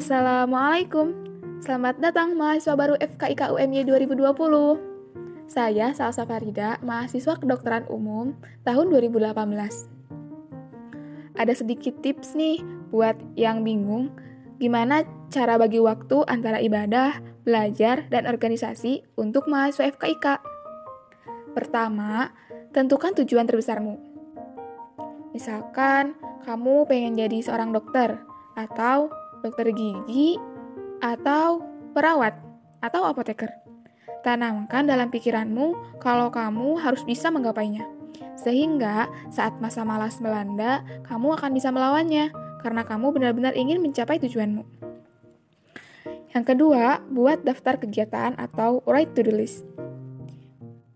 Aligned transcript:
Assalamualaikum. 0.00 1.12
Selamat 1.60 2.00
datang 2.00 2.32
mahasiswa 2.32 2.72
baru 2.72 2.96
FKIK 2.96 3.52
UMY 3.52 3.84
2020. 3.84 4.32
Saya 5.44 5.92
Salsa 5.92 6.24
Farida, 6.24 6.80
mahasiswa 6.80 7.36
kedokteran 7.36 7.84
umum 7.92 8.32
tahun 8.64 8.88
2018. 8.96 9.36
Ada 11.36 11.52
sedikit 11.52 12.00
tips 12.00 12.32
nih 12.32 12.64
buat 12.88 13.12
yang 13.36 13.60
bingung 13.60 14.08
gimana 14.56 15.04
cara 15.28 15.60
bagi 15.60 15.84
waktu 15.84 16.24
antara 16.32 16.64
ibadah, 16.64 17.20
belajar, 17.44 18.08
dan 18.08 18.24
organisasi 18.24 19.04
untuk 19.20 19.52
mahasiswa 19.52 19.92
FKIK. 20.00 20.26
Pertama, 21.52 22.32
tentukan 22.72 23.12
tujuan 23.20 23.44
terbesarmu. 23.44 24.00
Misalkan 25.36 26.16
kamu 26.48 26.88
pengen 26.88 27.20
jadi 27.20 27.44
seorang 27.44 27.76
dokter 27.76 28.16
atau 28.56 29.12
dokter 29.40 29.72
gigi, 29.72 30.36
atau 31.00 31.64
perawat, 31.96 32.36
atau 32.80 33.04
apoteker. 33.08 33.50
Tanamkan 34.20 34.84
dalam 34.84 35.08
pikiranmu 35.08 35.98
kalau 36.00 36.28
kamu 36.28 36.76
harus 36.76 37.00
bisa 37.08 37.32
menggapainya. 37.32 37.88
Sehingga 38.36 39.08
saat 39.32 39.56
masa 39.60 39.84
malas 39.84 40.20
melanda, 40.20 40.84
kamu 41.08 41.40
akan 41.40 41.50
bisa 41.56 41.72
melawannya 41.72 42.32
karena 42.60 42.84
kamu 42.84 43.16
benar-benar 43.16 43.56
ingin 43.56 43.80
mencapai 43.80 44.20
tujuanmu. 44.20 44.64
Yang 46.30 46.44
kedua, 46.54 47.02
buat 47.10 47.42
daftar 47.42 47.80
kegiatan 47.80 48.38
atau 48.38 48.84
write 48.86 49.12
to-do 49.18 49.34
list. 49.34 49.66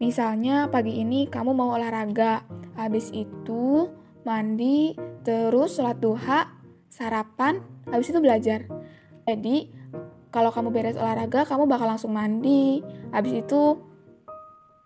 Misalnya 0.00 0.66
pagi 0.72 0.96
ini 0.96 1.28
kamu 1.28 1.52
mau 1.52 1.76
olahraga, 1.76 2.42
habis 2.74 3.12
itu 3.12 3.92
mandi, 4.24 4.96
terus 5.22 5.76
sholat 5.76 6.00
duha, 6.00 6.48
sarapan, 6.88 7.60
habis 7.90 8.10
itu 8.10 8.18
belajar. 8.22 8.66
Jadi, 9.26 9.70
kalau 10.30 10.54
kamu 10.54 10.70
beres 10.70 10.98
olahraga, 10.98 11.42
kamu 11.42 11.66
bakal 11.66 11.90
langsung 11.90 12.14
mandi, 12.14 12.82
habis 13.10 13.42
itu 13.42 13.78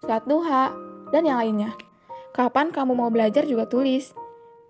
sholat 0.00 0.24
duha, 0.24 0.72
dan 1.12 1.28
yang 1.28 1.41
lainnya. 1.41 1.72
Kapan 2.33 2.72
kamu 2.72 2.96
mau 2.96 3.12
belajar 3.12 3.44
juga 3.44 3.69
tulis. 3.69 4.16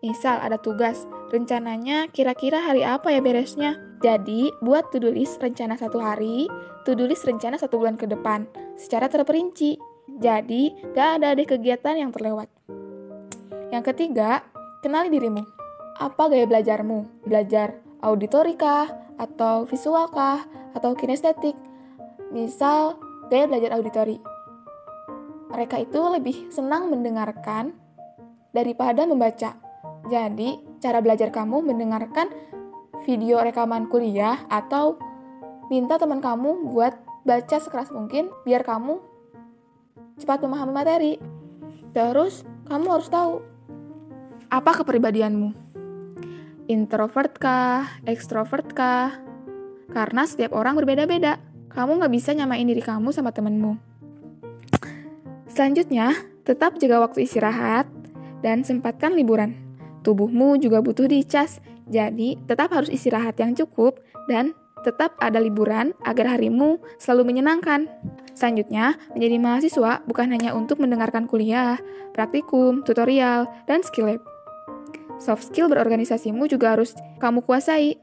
Misal 0.05 0.37
ada 0.43 0.61
tugas, 0.61 1.09
rencananya 1.33 2.13
kira-kira 2.13 2.61
hari 2.61 2.85
apa 2.85 3.09
ya 3.09 3.25
beresnya? 3.25 3.81
Jadi, 4.05 4.53
buat 4.61 4.93
to-do 4.93 5.09
list 5.09 5.41
rencana 5.41 5.81
satu 5.81 5.97
hari, 5.97 6.45
to-do 6.85 7.09
list 7.09 7.25
rencana 7.25 7.57
satu 7.57 7.81
bulan 7.81 7.97
ke 7.97 8.05
depan, 8.05 8.45
secara 8.77 9.09
terperinci. 9.09 9.81
Jadi, 10.21 10.93
gak 10.93 11.23
ada 11.23 11.33
deh 11.33 11.49
kegiatan 11.49 11.97
yang 11.97 12.13
terlewat. 12.13 12.53
Yang 13.73 13.95
ketiga, 13.95 14.45
kenali 14.85 15.09
dirimu. 15.09 15.41
Apa 15.97 16.29
gaya 16.29 16.45
belajarmu? 16.45 17.25
Belajar 17.25 17.84
auditori 18.05 18.55
kah? 18.55 18.87
Atau 19.17 19.65
visual 19.65 20.13
kah? 20.13 20.45
Atau 20.77 20.93
kinestetik? 20.93 21.57
Misal, 22.29 23.01
gaya 23.33 23.49
belajar 23.49 23.73
auditori. 23.81 24.21
Mereka 25.49 25.89
itu 25.89 26.01
lebih 26.13 26.53
senang 26.53 26.93
mendengarkan 26.93 27.73
daripada 28.53 29.09
membaca. 29.09 29.57
Jadi, 30.05 30.61
cara 30.85 31.01
belajar 31.01 31.33
kamu 31.33 31.65
mendengarkan 31.65 32.29
video 33.09 33.41
rekaman 33.41 33.89
kuliah 33.89 34.45
atau 34.53 35.01
minta 35.73 35.97
teman 35.97 36.21
kamu 36.21 36.69
buat 36.69 36.93
baca 37.25 37.57
sekeras 37.57 37.89
mungkin 37.89 38.29
biar 38.45 38.67
kamu 38.67 39.01
cepat 40.21 40.45
memahami 40.45 40.73
materi. 40.75 41.13
Terus, 41.95 42.45
kamu 42.69 42.87
harus 42.91 43.09
tahu 43.09 43.41
apa 44.51 44.83
kepribadianmu 44.83 45.64
introvert 46.69 47.37
kah, 47.37 47.89
ekstrovert 48.09 48.73
kah? 48.73 49.13
Karena 49.93 50.25
setiap 50.25 50.57
orang 50.57 50.77
berbeda-beda. 50.79 51.41
Kamu 51.75 51.99
nggak 51.99 52.13
bisa 52.15 52.31
nyamain 52.33 52.65
diri 52.65 52.81
kamu 52.81 53.11
sama 53.11 53.35
temenmu. 53.35 53.75
Selanjutnya, 55.51 56.15
tetap 56.47 56.79
jaga 56.79 57.03
waktu 57.03 57.27
istirahat 57.27 57.87
dan 58.43 58.63
sempatkan 58.63 59.15
liburan. 59.15 59.55
Tubuhmu 60.07 60.61
juga 60.61 60.85
butuh 60.85 61.09
dicas, 61.09 61.59
jadi 61.91 62.39
tetap 62.47 62.71
harus 62.75 62.91
istirahat 62.93 63.39
yang 63.41 63.57
cukup 63.57 63.99
dan 64.31 64.53
tetap 64.85 65.17
ada 65.19 65.41
liburan 65.41 65.97
agar 66.05 66.37
harimu 66.37 66.77
selalu 67.01 67.33
menyenangkan. 67.33 67.89
Selanjutnya, 68.37 69.01
menjadi 69.17 69.37
mahasiswa 69.41 69.93
bukan 70.05 70.29
hanya 70.35 70.53
untuk 70.53 70.83
mendengarkan 70.83 71.25
kuliah, 71.25 71.81
praktikum, 72.13 72.85
tutorial, 72.85 73.49
dan 73.65 73.81
skill 73.81 74.13
lab 74.13 74.34
Soft 75.23 75.47
skill 75.51 75.71
berorganisasimu 75.71 76.51
juga 76.51 76.75
harus 76.75 76.93
kamu 77.23 77.43
kuasai. 77.47 77.97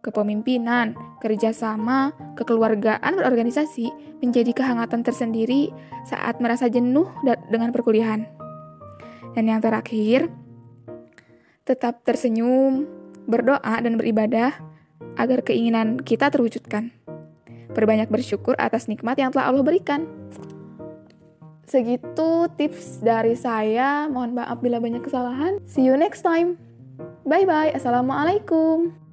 Kepemimpinan, 0.00 0.94
kerjasama, 1.18 2.14
kekeluargaan 2.38 3.18
berorganisasi 3.18 3.90
menjadi 4.22 4.54
kehangatan 4.54 5.02
tersendiri 5.02 5.74
saat 6.06 6.38
merasa 6.38 6.70
jenuh 6.70 7.10
dengan 7.50 7.74
perkuliahan. 7.74 8.22
Dan 9.34 9.50
yang 9.50 9.58
terakhir, 9.58 10.30
tetap 11.66 12.06
tersenyum, 12.06 12.86
berdoa, 13.26 13.82
dan 13.82 13.98
beribadah 13.98 14.54
agar 15.18 15.42
keinginan 15.42 15.98
kita 15.98 16.30
terwujudkan. 16.30 16.94
Perbanyak 17.74 18.08
bersyukur 18.08 18.54
atas 18.56 18.86
nikmat 18.86 19.18
yang 19.18 19.34
telah 19.34 19.50
Allah 19.50 19.66
berikan. 19.66 20.06
Segitu 21.66 22.46
tips 22.54 23.02
dari 23.02 23.34
saya. 23.34 24.06
Mohon 24.06 24.38
maaf 24.38 24.62
bila 24.62 24.78
banyak 24.78 25.02
kesalahan. 25.02 25.58
See 25.66 25.82
you 25.82 25.98
next 25.98 26.22
time. 26.22 26.54
Bye 27.26 27.42
bye. 27.42 27.74
Assalamualaikum. 27.74 29.05